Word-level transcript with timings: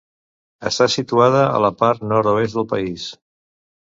Està 0.69 0.87
situada 0.93 1.43
a 1.59 1.59
la 1.65 1.71
part 1.83 2.07
nord-oest 2.13 2.57
del 2.61 2.67
país. 2.75 3.05